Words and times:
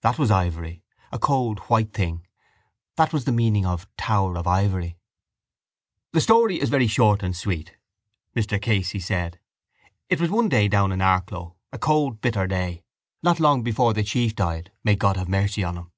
That 0.00 0.16
was 0.18 0.30
ivory: 0.30 0.82
a 1.12 1.18
cold 1.18 1.58
white 1.68 1.92
thing. 1.92 2.26
That 2.96 3.12
was 3.12 3.26
the 3.26 3.30
meaning 3.30 3.66
of 3.66 3.86
Tower 3.98 4.38
of 4.38 4.46
Ivory. 4.46 4.96
—The 6.14 6.22
story 6.22 6.58
is 6.58 6.70
very 6.70 6.86
short 6.86 7.22
and 7.22 7.36
sweet, 7.36 7.74
Mr 8.34 8.58
Casey 8.58 8.98
said. 9.00 9.38
It 10.08 10.18
was 10.18 10.30
one 10.30 10.48
day 10.48 10.66
down 10.66 10.92
in 10.92 11.02
Arklow, 11.02 11.56
a 11.74 11.78
cold 11.78 12.22
bitter 12.22 12.46
day, 12.46 12.84
not 13.22 13.38
long 13.38 13.62
before 13.62 13.92
the 13.92 14.02
chief 14.02 14.34
died. 14.34 14.72
May 14.82 14.96
God 14.96 15.18
have 15.18 15.28
mercy 15.28 15.62
on 15.62 15.76
him! 15.76 15.90